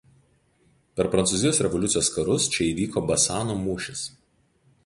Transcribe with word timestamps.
Per 0.99 1.05
Prancūzijos 1.15 1.59
revoliucijos 1.67 2.11
karus 2.17 2.49
čia 2.57 2.67
įvyko 2.73 3.07
Basano 3.13 3.59
mūšis. 3.63 4.07